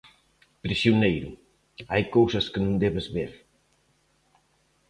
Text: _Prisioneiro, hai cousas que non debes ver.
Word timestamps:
_Prisioneiro, 0.63 1.31
hai 1.91 2.03
cousas 2.15 2.45
que 2.51 2.63
non 2.65 2.79
debes 2.83 3.07
ver. 3.15 3.31